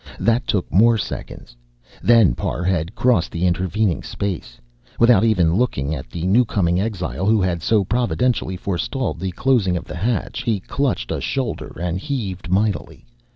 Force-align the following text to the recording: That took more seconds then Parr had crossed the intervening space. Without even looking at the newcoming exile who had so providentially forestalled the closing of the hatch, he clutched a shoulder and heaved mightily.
That 0.19 0.47
took 0.47 0.73
more 0.73 0.97
seconds 0.97 1.55
then 2.01 2.33
Parr 2.33 2.63
had 2.63 2.95
crossed 2.95 3.31
the 3.31 3.45
intervening 3.45 4.01
space. 4.01 4.59
Without 4.99 5.23
even 5.23 5.53
looking 5.55 5.93
at 5.93 6.09
the 6.09 6.23
newcoming 6.25 6.79
exile 6.81 7.27
who 7.27 7.39
had 7.39 7.61
so 7.61 7.83
providentially 7.85 8.57
forestalled 8.57 9.19
the 9.19 9.31
closing 9.33 9.77
of 9.77 9.85
the 9.85 9.97
hatch, 9.97 10.41
he 10.41 10.59
clutched 10.59 11.11
a 11.11 11.21
shoulder 11.21 11.77
and 11.79 11.99
heaved 11.99 12.49
mightily. 12.49 13.05